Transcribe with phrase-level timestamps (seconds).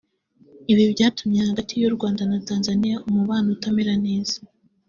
[0.71, 4.35] Ibi byatumye hagati y’u Rwanda na Tanzaniya umubano utamera neza